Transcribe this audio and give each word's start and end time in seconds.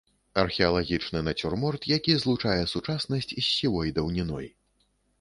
Археалагічны 0.43 1.21
нацюрморт, 1.27 1.87
які 1.95 2.17
злучае 2.23 2.57
сучаснасць 2.75 3.33
з 3.37 3.47
сівой 3.53 3.97
даўніной. 4.03 4.55